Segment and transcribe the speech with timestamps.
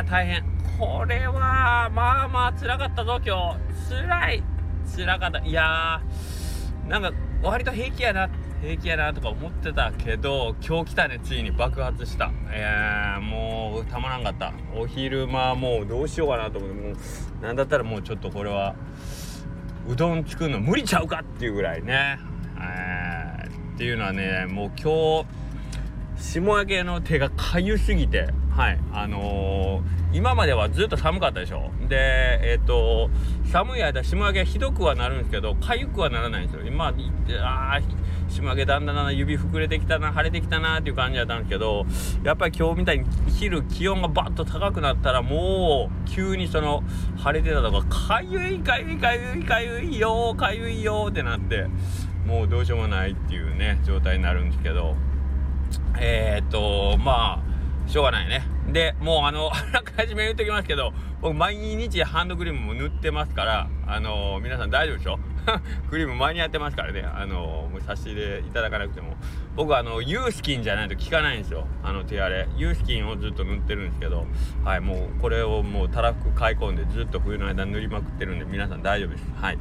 [0.00, 0.42] や大変。
[0.78, 3.90] これはまあまあ辛かったぞ今日。
[3.90, 4.42] 辛い。
[4.96, 5.38] 辛かった。
[5.40, 8.28] いやーなんか割と平気やな。
[8.62, 11.20] 平気やなとか思ってたけど今日来たね。
[11.22, 12.30] ついに爆発した。
[12.50, 14.52] えー、もうたまらんかった。
[14.74, 16.74] お昼間もうどうしようかなと思って。
[16.76, 18.74] もうなんだったらもうちょっとこれは
[19.88, 22.18] うどん作るの無理ちゃうかっていうぐらいね。
[22.58, 28.28] えー、っていうのはねもう今日下焼けの手がかゆすぎて。
[28.50, 31.70] はいあのー、今まではずっと寒かったでしょ。
[31.88, 31.96] で
[32.42, 33.08] えっ、ー、と
[33.44, 36.66] 寒い間下焼けひどくはなるんですけどかゆくはならないんですよ。
[36.66, 37.80] 今あ
[38.28, 41.86] 下焼けだんだんだんだん指膨れてきたな晴れてきたなっていう感じだったんですけど
[42.24, 46.82] やっぱり今日みたいに昼気温がバッと高くなったらもう急にその
[47.16, 51.66] 晴れてたとかかゆいかゆいかゆいかゆいよかゆいよってなって
[52.26, 54.96] もうどうしようもないっていうね状態になるんですけど。
[56.00, 57.49] えー、っとまあ
[57.90, 58.42] しょうがないね。
[58.68, 65.18] でもうあの あらかじめ言っときますけど僕毎日ハンドクリームも塗ってますからあの皆さん大丈夫でしょ？
[65.90, 67.02] クリーム前にやってますからね。
[67.02, 69.16] あのもう差し入れいただかなくても。
[69.56, 71.66] 僕あのユースキンじゃないと効かないんですよ。
[71.82, 72.48] あの手荒れ。
[72.56, 74.26] ユースキンをずっと塗ってるんですけど
[74.64, 79.24] はいもうこれをもうたらふく買い込んでずっと冬の間塗りまくってるんで皆さん大丈夫です。
[79.34, 79.58] はい。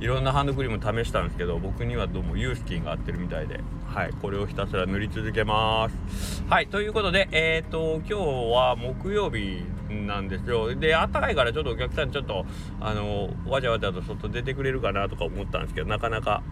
[0.00, 6.44] いろんなハンドクリーム試したんですけど僕にはどうもユースキンが合ってるみたいではいこれをひたすら塗り続けます。
[6.48, 8.14] はいということでえっ、ー、と今日
[8.52, 10.74] は木曜日なんですよ。
[10.74, 12.44] であったかいからちょっとお客さんちょっと
[12.80, 16.42] あのわちゃわちゃと外出てくれるかなとか思ったんですけどなかなか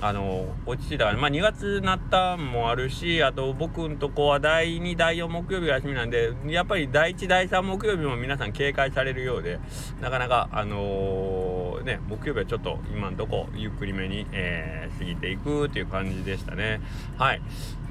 [0.00, 9.58] あの落ち着いたまあ2月なったんもあるしあと僕んとこは第2第4木曜日が休みなんでやっぱり第1第3木曜日も皆さん警戒されるようで
[10.00, 16.80] なかなかあのー、ね木曜日はちょっと今んとこゆっくりめに、えー、過ぎていくっていう感じでしたね。
[17.16, 17.40] はい。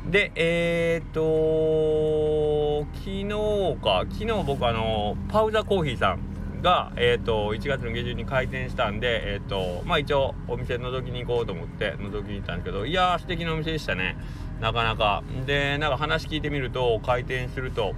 [0.08, 6.29] で、えー、っと、昨日か、昨日僕あの、パウザコーヒーさん
[6.62, 14.18] が、えー、と、1月の下旬に開店したんで、えー、と、まあ一応お店覗きに行こうと思って覗きに行ったんですけど、いやー素敵なお店でしたね。
[14.60, 15.24] なかなか。
[15.46, 17.94] で、なんか話聞いてみると、開店すると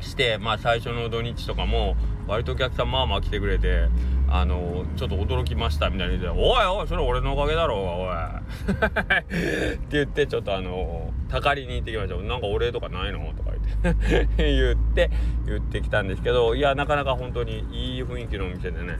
[0.00, 1.96] して、まあ最初の土日とかも、
[2.26, 3.88] 割とお客さんまあまあ来てくれて、
[4.30, 8.14] あのちょっと驚きましたみたいな言って「おいおいそれ俺のおかげだろおい」
[9.74, 12.16] って言ってちょっとあのたかりに行ってきました。
[12.16, 13.20] なんかお礼とかないの？
[13.36, 13.50] とか
[13.82, 14.28] 言って。
[14.52, 15.10] 言って
[15.46, 18.96] 言ってきたんですけどいやなかなか本当にいい雰囲気のお店でね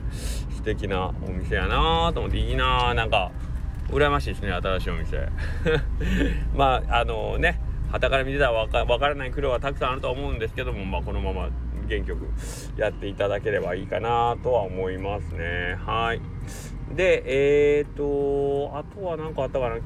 [0.50, 3.30] 素敵なお店やなと思っていいななんか
[3.90, 5.28] 羨ましいですね新しいお店。
[6.54, 7.60] まああのね
[7.90, 11.48] 旗から見てたらわかからない苦労はたくさんあると思うんですけどもまあこのまま
[11.88, 12.28] 元気よく
[12.80, 15.78] やっていただければいいかなとは思いますね。
[15.84, 16.20] はい。
[16.94, 19.76] でえっ、ー、とあとは何かあったかな。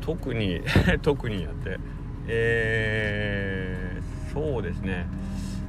[0.00, 0.60] 特に
[1.02, 1.78] 特にやって。
[2.26, 5.06] えー、そうですね。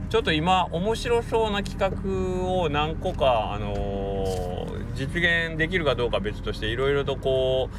[0.09, 7.75] ちょっと今面白そうな企画を何個かあのー、実現できるかどうか別としていろいろとこう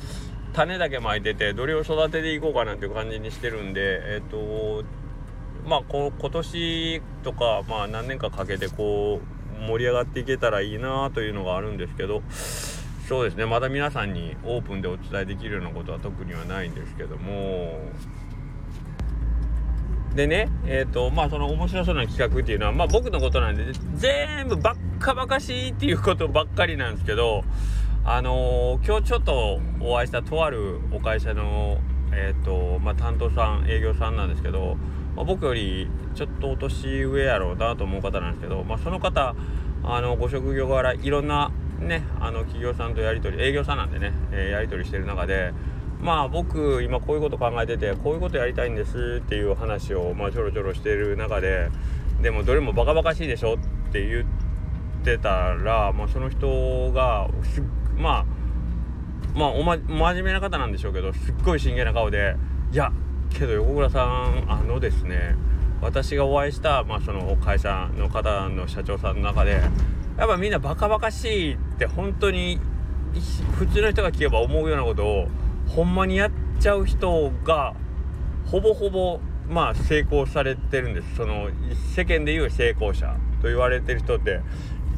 [0.54, 4.84] 種だけまいててどれを育てていこうかなっていう感じにしてるんでえっ、ー、と
[5.66, 9.20] まあこ今年とか、まあ、何年かかけてこ
[9.60, 12.22] う盛り上がっていけたらいいなというのがあるんですけど
[13.08, 13.46] そうですね。
[13.46, 17.78] まだ皆さんにオープンでお伝えできるようなことは特にはないんですけども。
[20.16, 27.44] でねえっ、ー、とまあその面白そうな企画っていうのはまあ僕のことなんで全部ばっかばかしいっていうことばっかりなんですけど
[28.02, 31.78] あのー、今日ちょっとお会いしたとあるお会社の
[32.12, 34.78] えっ、ー、とまあ担当さん営業さんなんですけど
[35.16, 39.34] まあ、僕よりちょっとお年上やろうなと思う方なんですけど、まあ、その方
[39.82, 41.50] あのご職業柄いろんな
[41.80, 45.52] ねあの企業さんとやり取り営業さんなんでね、えー、やり取りしてる中で
[46.00, 51.70] まあ僕今こういうこと考えててこういうことやりたいんですっていう話を、まあ、ちょろちょろしてる中で
[52.20, 57.28] でもどれもバカバカしいでしょって言ってたら、まあ、その人が
[57.96, 58.26] まあ
[59.34, 62.36] まあおま真面目な方なんでしょうけどすっごい真剣な顔で
[62.72, 62.92] 「いや
[63.38, 65.36] けど横倉さんあのですね
[65.82, 69.60] 私がお会いした、まあ、その会社の方の社長さんの中で
[70.16, 72.58] やっぱみんなバカバカしいって本当に
[73.58, 75.28] 普通の人が聞けば思うようなことを
[75.68, 76.30] ほんまにやっ
[76.60, 77.74] ちゃう人が
[78.46, 81.16] ほぼほぼまあ成功されてるんです。
[81.16, 81.50] その
[81.94, 84.40] 世間でいう成功者と言われてる人って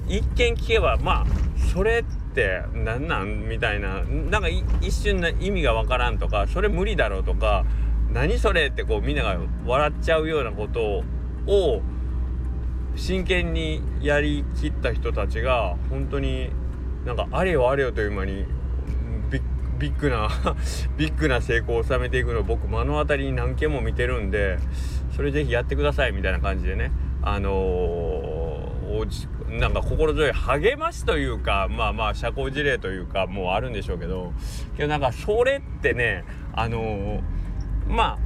[0.08, 1.26] 一見聞けばまあ
[1.72, 7.64] それって何なんみたいななんか一瞬の意味がわからんとかそれ無理だろうとか
[8.12, 11.04] 何それってこうみんなが笑っちゃうようなこと
[11.46, 11.82] を
[12.96, 16.50] 真剣にやりきった人たちが本当に
[17.04, 18.46] なんかあれよあれよという間に
[19.78, 20.28] ビッグな
[20.96, 24.58] ビッグ な成功を収めていくのを僕目の当たりに何件も見てるんで
[25.14, 26.90] それぜひやってくださいみたいな感じでね。
[27.20, 34.32] あのー、なんか心強い励ましというかまあまあ社交辞令というかもうあるんでしょうけど
[34.76, 36.24] けどなんかそれってね
[36.54, 37.20] あのー、
[37.88, 38.18] まあ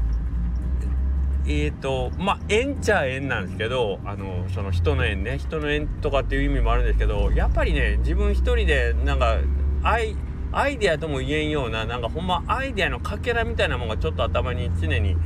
[1.44, 9.38] えーとまあ縁ちゃ縁なんですけどあのその人の縁ね人の縁とかっていう意味もあるんですけどやっぱりね自分一人でなんか
[9.82, 10.14] 愛
[10.52, 15.16] アイデアとも言えんようななんかほんまアイデアのかけらみたいなもんがちょっと頭に常に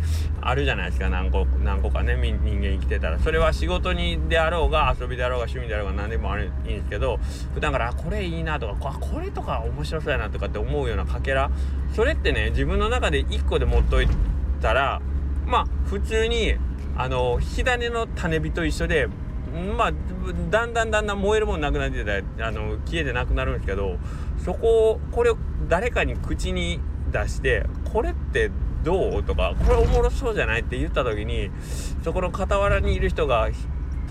[0.40, 1.08] あるじゃないですか。
[1.08, 3.19] 何個何個かね人間生きてたら。
[3.19, 7.19] それは仕事にであろうが遊びであろうが趣味であろうが何でもあるいいんですけど
[7.55, 11.50] 普段からこれいいなとかこれとか面白そうやなとかって思うようなかけら。
[11.94, 14.08] それってね自分の中で1個で持っとい
[14.62, 15.00] たら
[15.46, 16.55] まあ普通に
[16.96, 19.08] あの火種の種火と一緒で
[19.76, 19.93] まあ
[20.50, 23.96] だんだんだんだん燃えるもんなくなってたあの消えてなくなるんですけど
[24.44, 25.38] そこをこれを
[25.69, 28.50] 誰かに口に出してこれって
[28.84, 29.22] どう？
[29.25, 31.50] とかこれおもろそうじゃないって言った時に
[32.04, 33.48] そこの傍らにいる人が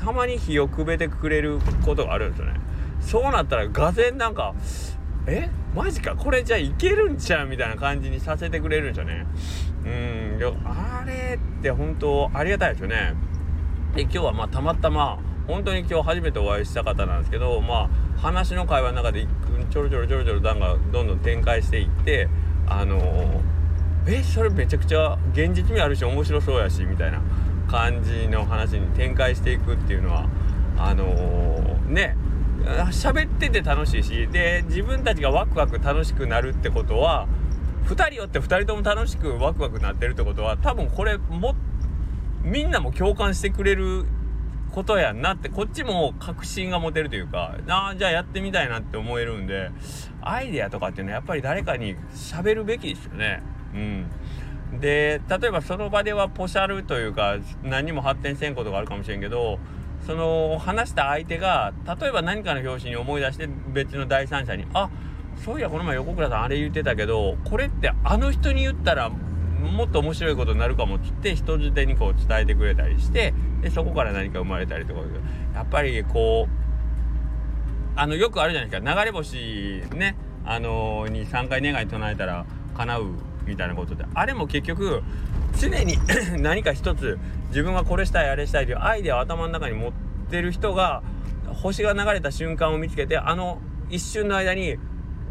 [0.03, 2.59] たまに火をくべてくれることがあるんですよね。
[2.99, 4.55] そうなったらがぜなんか
[5.27, 5.49] え？
[5.75, 6.15] マジか？
[6.15, 7.47] これじゃあいけるんちゃう？
[7.47, 9.25] みたいな感じにさせてくれるんですよね。
[9.85, 13.13] うんあれって本当ありがたいですよね。
[13.95, 19.25] で今日はまあたまたま本当に今日初めてお会いした方なんですけどまあ話の会話の中で
[19.69, 22.27] ちょろちょろちょろちょろ段がどんどん展開していって
[22.67, 27.21] あのー、えそれめちゃくちゃ現実味あるし面白そうやしみたいな
[27.69, 30.27] 感じの話に展開していくっていうのは
[30.77, 32.17] あのー、ね
[32.91, 37.27] 喋ってて楽しいしで自分たちがワクワク楽しくなるってことは
[37.85, 41.55] 2人よって2人とも楽しくワクワクなってるってことは多分これもっ
[42.45, 44.05] みんなも共感してくれる
[44.71, 49.71] ことやんなってこっちも確信が持てるというかなあじゃあやってみたいなって思えるんで
[50.21, 53.41] アイデアとかっていうのはやっぱり誰かに喋るべきですよね。
[53.73, 59.59] うん、で例えばその場ではポシャルというか何にも発展せんことがあるかもしれんけど
[60.05, 64.89] その話した相手が例えば何かの表紙に思い出して別の第三者に「あ
[65.43, 69.11] そういやこの前横倉さんあれ言ってたけどこれってあの人に言ったら
[69.71, 75.01] もっと面白いことになるかもっつって人づてにこう伝えてくれたりしてでそこから何か生まれたりとか
[75.53, 76.65] やっぱりこう
[77.99, 78.93] あのよくあるじゃないですか。
[78.93, 80.17] 流れ星ね。
[80.47, 82.45] あのー、に3回願い唱えたら
[82.75, 83.07] 叶う
[83.47, 85.01] みたいなことであれも結局
[85.57, 85.97] 常に
[86.39, 89.91] 何か一つ自分はこれしたいあれしたいというアイデアを頭の中に持っ
[90.29, 91.01] てる人が
[91.47, 93.59] 星が流れた瞬間を見つけてあの
[93.89, 94.77] 一瞬の間に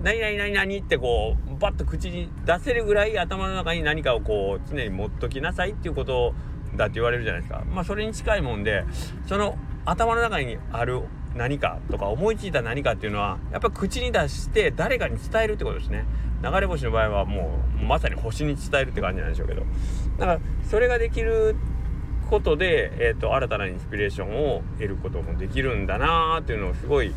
[0.05, 6.35] 何々何々ってこうバッと口に出せるぐらい頭の中に何かをこう常に持っときなさいっていうこと
[6.77, 7.65] だって言われるじゃないですか。
[7.65, 8.85] まあそれに近いもんで
[9.27, 9.57] その
[9.87, 11.01] 頭の中にある
[11.35, 16.05] 何かとか思いついた何かっていうのはやっぱ口に出して誰かに伝えるってことですね。
[16.43, 19.63] 流れ星の場合はもうまさに星に伝えるって感じなんでしょうけど。
[20.19, 21.57] だからそれができる
[22.25, 27.15] ことで、えーと、新たなインスピレーションを得ることもできるんだなーっていうのをすごい、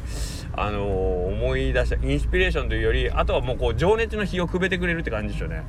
[0.54, 5.64] あのー、思い出したインスピレーションというよりあとはもうこう情熱の火をくべてくれるって感じですよね。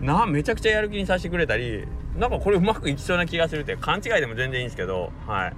[0.00, 1.86] なめちゃくちゃやる気にさせてくれたり
[2.18, 5.52] なんかこれうまくいきそうな気がするって勘違いでも全然いいんですけどはい。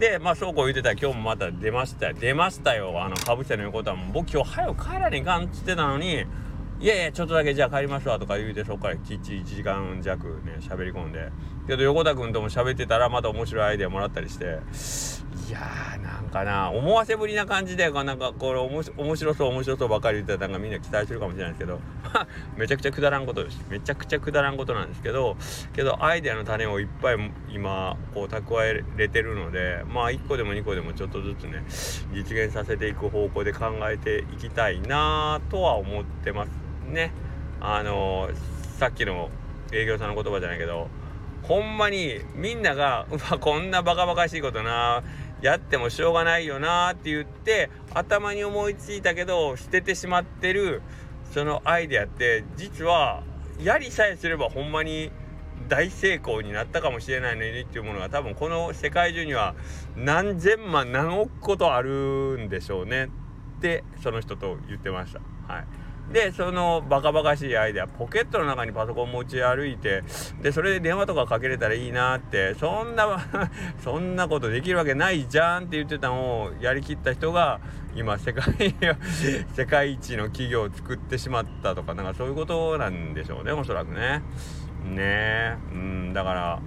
[0.00, 3.02] でまあそうこう言ってたら今日もまた出ました出ましたよ。
[3.02, 6.24] あのかぶせの横田も僕今日早く帰らねえかんっつってたのに
[6.80, 11.30] いやいやちょっとだけじゃあ帰りますわとか言うてそこからきっちり1時間弱ね喋り込んで。
[11.66, 14.58] けど横田君とも喋ってたらまた面白いアイデアもらったりして。
[15.48, 21.80] いやーなんかな思わせぶりな感じでなんかこれ面白そう面白そうばかり言ってたのがみんな期待するかもしれないですけど。
[22.56, 23.64] めちゃくちゃくだらんことです。
[23.68, 25.36] めちゃくちゃくだらんことなんですけど
[25.74, 31.64] けどアイデアの種をいっぱい今こう蓄えれてるのでまあ1個でも2個でもちょっとずつね
[32.12, 36.50] 実現させていく方向で考えていきたいなとは思ってます
[36.88, 37.12] ね。
[37.60, 38.28] あの
[38.78, 39.30] さっきの
[39.72, 40.88] 営業さんの言葉じゃないけど
[41.44, 45.02] ほんまにみんながうわこんなバカバカしいことな
[45.42, 50.80] やってもしょうがないよなって言って頭に思いついたけど捨ててしまってる
[51.32, 53.22] そのアイデアって実は
[53.60, 55.10] やりさえすればほんまに
[55.68, 59.54] 大成功になったかもしれないのにっていうものが多分この世界中には
[59.96, 63.10] 何千万何億個とあるんでしょうね
[63.58, 65.20] ってその人と言ってました。
[65.52, 70.02] はいでそのバカバカしいアイデアポケットの中にパソコン持ち歩いて
[70.42, 73.26] でそれで電話とかかけれたらいいなってそんな
[73.82, 77.60] そんなことできるわけないじゃんって言ってたのをやりきった人が
[77.96, 78.74] 今世界
[79.54, 84.22] 世界一の企業を作ってしまったとかなんかそういうことなんでしょうねおそらくね。
[84.84, 86.60] ねえうんだから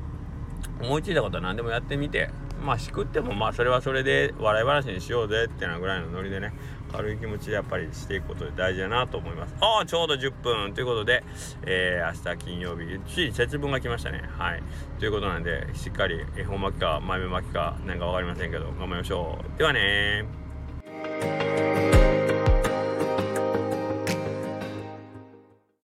[0.81, 2.29] 思いついたことは何でもやってみて
[2.63, 6.53] まあしくってもまあそれはそれで笑い話にしようぜってなぐらいのノリでね
[6.91, 9.55] 軽い気持ちでやっぱりしていくことで大事だなと思います。
[9.59, 10.73] ああちょうど10分。
[10.73, 11.23] ということで、
[11.65, 12.99] えー、明日金曜日。
[13.13, 14.23] ついに節分が来ましたね。
[14.37, 14.63] はい。
[14.99, 19.57] ということなんでしっかり恵方巻きか豆巻きかなんか分かりませんけど頑張りましょう。
[19.57, 20.25] ではね